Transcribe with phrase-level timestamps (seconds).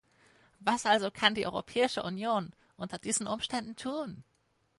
[0.61, 4.23] Was also kann die Europäische Union unter diesen Umständen tun?